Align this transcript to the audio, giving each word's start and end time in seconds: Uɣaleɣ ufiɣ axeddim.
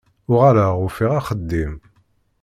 Uɣaleɣ 0.33 0.71
ufiɣ 0.85 1.11
axeddim. 1.19 1.73